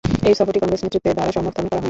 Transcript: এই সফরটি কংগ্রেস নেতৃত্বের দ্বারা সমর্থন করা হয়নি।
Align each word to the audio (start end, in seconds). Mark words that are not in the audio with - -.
এই 0.29 0.35
সফরটি 0.39 0.59
কংগ্রেস 0.61 0.81
নেতৃত্বের 0.85 1.15
দ্বারা 1.17 1.31
সমর্থন 1.37 1.63
করা 1.67 1.69
হয়নি। 1.71 1.79